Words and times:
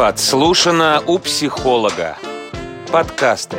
Подслушано 0.00 1.04
у 1.06 1.18
психолога. 1.18 2.16
Подкасты. 2.90 3.58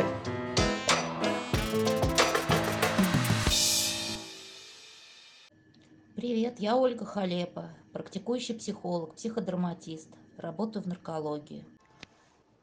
Привет, 6.16 6.58
я 6.58 6.76
Ольга 6.76 7.04
Халепа, 7.04 7.70
практикующий 7.92 8.56
психолог, 8.56 9.14
психодраматист. 9.14 10.08
Работаю 10.36 10.82
в 10.82 10.88
наркологии. 10.88 11.64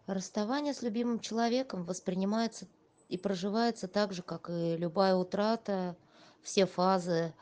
Расставание 0.07 0.73
с 0.73 0.81
любимым 0.81 1.21
человеком 1.21 1.85
воспринимается 1.85 2.67
и 3.07 3.17
проживается 3.17 3.87
так 3.87 4.11
же, 4.11 4.23
как 4.23 4.49
и 4.49 4.75
любая 4.75 5.15
утрата, 5.15 5.95
все 6.41 6.65
фазы, 6.65 7.33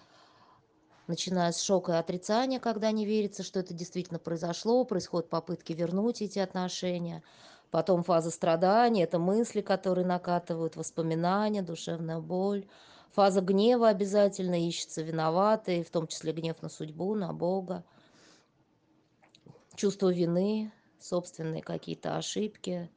начиная 1.08 1.52
с 1.52 1.62
шока 1.62 1.94
и 1.94 1.96
отрицания, 1.96 2.60
когда 2.60 2.92
не 2.92 3.06
верится, 3.06 3.44
что 3.44 3.60
это 3.60 3.74
действительно 3.74 4.20
произошло, 4.20 4.84
происходят 4.84 5.30
попытки 5.30 5.74
вернуть 5.74 6.22
эти 6.22 6.40
отношения, 6.40 7.24
потом 7.72 8.04
фаза 8.04 8.30
страдания, 8.30 9.04
это 9.04 9.20
мысли, 9.20 9.62
которые 9.62 10.06
накатывают, 10.06 10.76
воспоминания, 10.76 11.62
душевная 11.62 12.20
боль, 12.20 12.68
фаза 13.12 13.42
гнева 13.42 13.90
обязательно 13.90 14.68
ищется 14.68 15.02
виноватый, 15.02 15.84
в 15.84 15.90
том 15.90 16.08
числе 16.08 16.34
гнев 16.34 16.62
на 16.62 16.70
судьбу, 16.70 17.16
на 17.16 17.34
Бога, 17.34 17.84
чувство 19.76 20.12
вины, 20.14 20.72
собственные 21.00 21.62
какие-то 21.62 22.18
ошибки, 22.18 22.90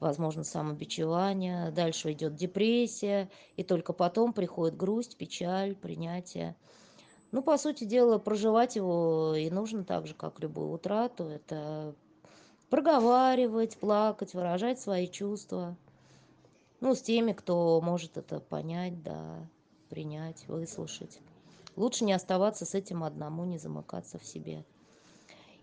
возможно, 0.00 0.44
самобичевание, 0.44 1.70
дальше 1.70 2.12
идет 2.12 2.34
депрессия, 2.34 3.30
и 3.56 3.62
только 3.62 3.92
потом 3.92 4.32
приходит 4.32 4.76
грусть, 4.76 5.16
печаль, 5.16 5.76
принятие. 5.76 6.56
Ну, 7.32 7.42
по 7.42 7.56
сути 7.58 7.84
дела, 7.84 8.18
проживать 8.18 8.74
его 8.74 9.34
и 9.36 9.50
нужно 9.50 9.84
так 9.84 10.06
же, 10.06 10.14
как 10.14 10.40
любую 10.40 10.72
утрату. 10.72 11.24
Это 11.24 11.94
проговаривать, 12.70 13.76
плакать, 13.76 14.34
выражать 14.34 14.80
свои 14.80 15.06
чувства. 15.06 15.76
Ну, 16.80 16.94
с 16.94 17.02
теми, 17.02 17.32
кто 17.32 17.80
может 17.82 18.16
это 18.16 18.40
понять, 18.40 19.02
да, 19.02 19.46
принять, 19.90 20.46
выслушать. 20.48 21.20
Лучше 21.76 22.04
не 22.04 22.12
оставаться 22.12 22.66
с 22.66 22.74
этим 22.74 23.04
одному, 23.04 23.44
не 23.44 23.58
замыкаться 23.58 24.18
в 24.18 24.24
себе. 24.24 24.64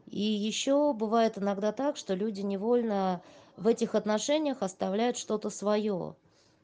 И 0.05 0.21
еще 0.21 0.93
бывает 0.93 1.37
иногда 1.37 1.73
так, 1.73 1.97
что 1.97 2.13
люди 2.13 2.41
невольно 2.41 3.21
в 3.57 3.67
этих 3.67 3.93
отношениях 3.93 4.61
оставляют 4.61 5.17
что-то 5.17 5.49
свое. 5.49 6.15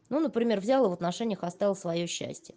Ну, 0.07 0.19
например, 0.21 0.61
взял 0.61 0.85
и 0.85 0.89
в 0.89 0.93
отношениях 0.93 1.43
оставил 1.43 1.75
свое 1.75 2.07
счастье 2.07 2.55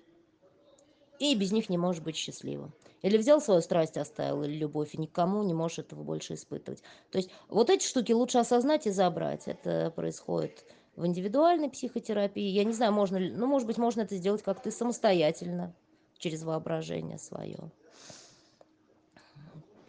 и 1.19 1.35
без 1.35 1.53
них 1.53 1.69
не 1.69 1.79
можешь 1.79 2.03
быть 2.03 2.17
счастливым. 2.17 2.73
Или 3.03 3.19
взял 3.19 3.41
свою 3.41 3.61
страсть, 3.61 3.97
оставил, 3.97 4.43
или 4.43 4.57
любовь, 4.57 4.95
и 4.95 5.01
никому 5.01 5.43
не 5.43 5.55
можешь 5.55 5.79
этого 5.79 6.03
больше 6.03 6.35
испытывать. 6.35 6.83
То 7.11 7.19
есть 7.19 7.31
вот 7.49 7.71
эти 7.71 7.87
штуки 7.87 8.13
лучше 8.13 8.39
осознать 8.39 8.87
и 8.87 8.91
забрать. 8.91 9.47
Это 9.47 9.93
происходит 9.95 10.65
в 10.97 11.07
индивидуальной 11.07 11.71
психотерапии. 11.71 12.49
Я 12.49 12.65
не 12.65 12.73
знаю, 12.73 12.93
можно 12.93 13.17
ли, 13.17 13.31
ну, 13.31 13.47
может 13.47 13.67
быть, 13.67 13.79
можно 13.79 14.03
это 14.03 14.17
сделать 14.17 14.43
как-то 14.43 14.71
самостоятельно, 14.71 15.75
через 16.19 16.43
воображение 16.43 17.19
свое. 17.19 17.71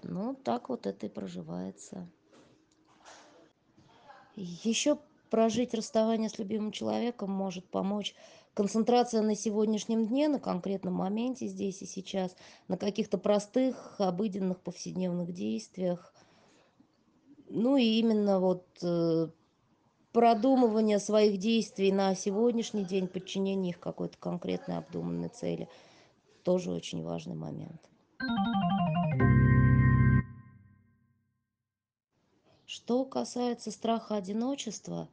Ну, 0.03 0.35
так 0.35 0.69
вот 0.69 0.85
это 0.85 1.05
и 1.05 1.09
проживается. 1.09 2.07
Еще 4.35 4.99
прожить 5.29 5.73
расставание 5.73 6.29
с 6.29 6.39
любимым 6.39 6.71
человеком 6.71 7.31
может 7.31 7.69
помочь 7.69 8.15
концентрация 8.53 9.21
на 9.21 9.35
сегодняшнем 9.35 10.07
дне, 10.07 10.27
на 10.27 10.39
конкретном 10.39 10.95
моменте 10.95 11.45
здесь 11.45 11.81
и 11.83 11.85
сейчас, 11.85 12.35
на 12.67 12.77
каких-то 12.77 13.17
простых, 13.19 13.95
обыденных, 13.99 14.59
повседневных 14.61 15.31
действиях. 15.31 16.13
Ну 17.49 17.77
и 17.77 17.99
именно 17.99 18.39
вот 18.39 18.65
э, 18.81 19.27
продумывание 20.11 20.97
своих 20.97 21.37
действий 21.37 21.91
на 21.91 22.15
сегодняшний 22.15 22.83
день, 22.83 23.07
подчинение 23.07 23.69
их 23.71 23.79
какой-то 23.79 24.17
конкретной 24.17 24.77
обдуманной 24.77 25.29
цели, 25.29 25.69
тоже 26.43 26.71
очень 26.71 27.03
важный 27.03 27.35
момент. 27.35 27.81
Что 32.67 33.05
касается 33.05 33.71
страха 33.71 34.17
одиночества, 34.17 35.07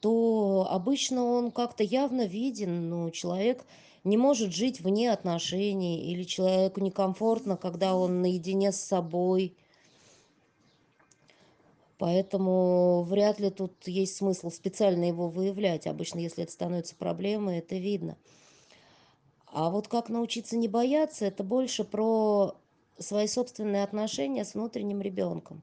то 0.00 0.66
обычно 0.68 1.24
он 1.24 1.50
как-то 1.50 1.82
явно 1.82 2.26
виден, 2.26 2.90
но 2.90 3.08
человек 3.08 3.64
не 4.04 4.18
может 4.18 4.52
жить 4.52 4.82
вне 4.82 5.10
отношений, 5.10 6.12
или 6.12 6.22
человеку 6.24 6.82
некомфортно, 6.82 7.56
когда 7.56 7.96
он 7.96 8.20
наедине 8.20 8.72
с 8.72 8.76
собой. 8.76 9.56
Поэтому 11.96 13.04
вряд 13.04 13.40
ли 13.40 13.48
тут 13.48 13.72
есть 13.88 14.16
смысл 14.16 14.50
специально 14.50 15.04
его 15.04 15.30
выявлять. 15.30 15.86
Обычно, 15.86 16.18
если 16.18 16.44
это 16.44 16.52
становится 16.52 16.94
проблемой, 16.94 17.60
это 17.60 17.76
видно. 17.76 18.18
А 19.46 19.70
вот 19.70 19.88
как 19.88 20.10
научиться 20.10 20.58
не 20.58 20.68
бояться, 20.68 21.24
это 21.24 21.42
больше 21.42 21.84
про 21.84 22.54
свои 22.98 23.28
собственные 23.28 23.82
отношения 23.82 24.44
с 24.44 24.52
внутренним 24.52 25.00
ребенком. 25.00 25.62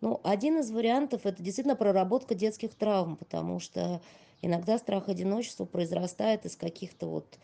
Ну, 0.00 0.20
один 0.24 0.58
из 0.58 0.70
вариантов– 0.70 1.22
это 1.24 1.42
действительно 1.42 1.76
проработка 1.76 2.34
детских 2.34 2.74
травм, 2.74 3.16
потому 3.16 3.60
что 3.60 4.00
иногда 4.40 4.78
страх 4.78 5.08
одиночества 5.08 5.66
произрастает 5.66 6.46
из 6.46 6.56
каких-то 6.56 7.06
вот 7.06 7.38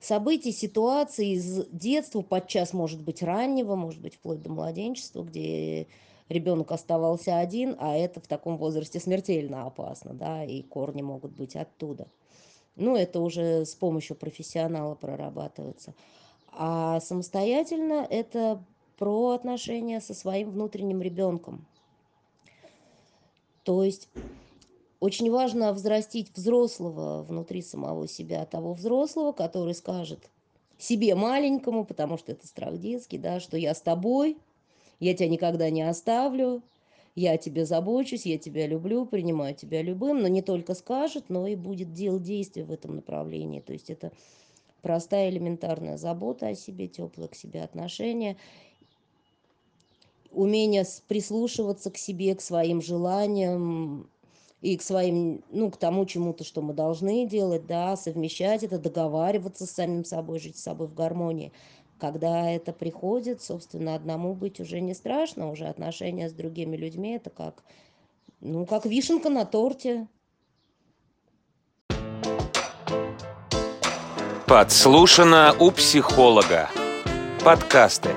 событий, 0.00 0.52
ситуаций 0.52 1.28
из 1.28 1.66
детства, 1.68 2.22
подчас, 2.22 2.72
может 2.72 3.02
быть, 3.02 3.22
раннего, 3.22 3.76
может 3.76 4.00
быть, 4.00 4.14
вплоть 4.14 4.42
до 4.42 4.50
младенчества, 4.50 5.22
где 5.22 5.88
ребенок 6.30 6.72
оставался 6.72 7.38
один, 7.38 7.76
а 7.78 7.94
это 7.96 8.20
в 8.20 8.26
таком 8.26 8.56
возрасте 8.56 8.98
смертельно 8.98 9.66
опасно, 9.66 10.14
да, 10.14 10.44
и 10.44 10.62
корни 10.62 11.02
могут 11.02 11.32
быть 11.32 11.54
оттуда. 11.54 12.08
Ну, 12.76 12.96
это 12.96 13.20
уже 13.20 13.66
с 13.66 13.74
помощью 13.74 14.16
профессионала 14.16 14.94
прорабатывается. 14.94 15.92
А 16.52 17.00
самостоятельно 17.00 18.06
это 18.08 18.64
про 18.96 19.30
отношения 19.30 20.00
со 20.00 20.14
своим 20.14 20.50
внутренним 20.50 21.02
ребенком. 21.02 21.66
То 23.62 23.84
есть 23.84 24.08
очень 25.00 25.30
важно 25.30 25.72
взрастить 25.72 26.30
взрослого 26.34 27.22
внутри 27.22 27.62
самого 27.62 28.06
себя, 28.06 28.44
того 28.44 28.74
взрослого, 28.74 29.32
который 29.32 29.74
скажет 29.74 30.30
себе 30.78 31.14
маленькому, 31.14 31.84
потому 31.84 32.16
что 32.16 32.32
это 32.32 32.46
страх 32.46 32.78
детский, 32.78 33.18
да, 33.18 33.40
что 33.40 33.56
я 33.56 33.74
с 33.74 33.80
тобой, 33.80 34.38
я 34.98 35.14
тебя 35.14 35.28
никогда 35.28 35.70
не 35.70 35.82
оставлю, 35.82 36.62
я 37.14 37.32
о 37.32 37.38
тебе 37.38 37.64
забочусь, 37.66 38.26
я 38.26 38.38
тебя 38.38 38.66
люблю, 38.66 39.04
принимаю 39.04 39.54
тебя 39.54 39.82
любым, 39.82 40.20
но 40.20 40.28
не 40.28 40.42
только 40.42 40.74
скажет, 40.74 41.24
но 41.28 41.46
и 41.46 41.54
будет 41.54 41.92
делать 41.92 42.22
действия 42.22 42.64
в 42.64 42.70
этом 42.70 42.96
направлении. 42.96 43.60
То 43.60 43.72
есть 43.72 43.90
это 43.90 44.12
простая 44.80 45.30
элементарная 45.30 45.96
забота 45.96 46.48
о 46.48 46.54
себе, 46.54 46.88
теплое 46.88 47.28
к 47.28 47.34
себе 47.34 47.62
отношение 47.62 48.36
умение 50.30 50.84
прислушиваться 51.08 51.90
к 51.90 51.98
себе, 51.98 52.34
к 52.34 52.40
своим 52.40 52.80
желаниям 52.80 54.08
и 54.60 54.76
к 54.76 54.82
своим, 54.82 55.42
ну, 55.50 55.70
к 55.70 55.76
тому 55.76 56.04
чему-то, 56.04 56.44
что 56.44 56.62
мы 56.62 56.74
должны 56.74 57.26
делать, 57.26 57.66
да, 57.66 57.96
совмещать 57.96 58.62
это, 58.62 58.78
договариваться 58.78 59.66
с 59.66 59.70
самим 59.70 60.04
собой, 60.04 60.38
жить 60.38 60.58
с 60.58 60.62
собой 60.62 60.86
в 60.86 60.94
гармонии. 60.94 61.52
Когда 61.98 62.50
это 62.50 62.72
приходит, 62.72 63.42
собственно, 63.42 63.94
одному 63.94 64.34
быть 64.34 64.60
уже 64.60 64.80
не 64.80 64.94
страшно, 64.94 65.50
уже 65.50 65.66
отношения 65.66 66.28
с 66.28 66.32
другими 66.32 66.76
людьми, 66.76 67.16
это 67.16 67.30
как, 67.30 67.62
ну, 68.40 68.66
как 68.66 68.86
вишенка 68.86 69.28
на 69.28 69.44
торте. 69.44 70.08
Подслушано 74.46 75.54
у 75.60 75.70
психолога. 75.70 76.68
Подкасты. 77.44 78.10